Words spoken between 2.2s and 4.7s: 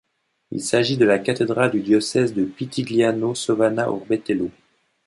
de Pitigliano-Sovana-Orbetello.